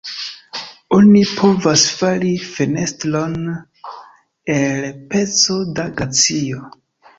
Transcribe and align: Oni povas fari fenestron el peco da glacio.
Oni 0.95 1.19
povas 1.41 1.83
fari 1.99 2.31
fenestron 2.47 3.37
el 4.57 4.91
peco 5.15 5.61
da 5.81 5.89
glacio. 6.03 6.67